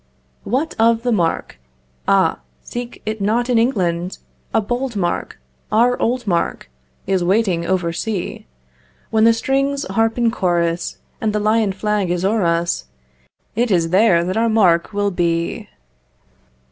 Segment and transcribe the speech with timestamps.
[0.45, 1.59] What of the mark?
[2.07, 4.17] Ah, seek it not in England,
[4.51, 5.39] A bold mark,
[5.71, 6.71] our old mark
[7.05, 8.47] Is waiting over sea.
[9.11, 12.85] When the strings harp in chorus, And the lion flag is o'er us,
[13.55, 15.69] It is there that our mark will be.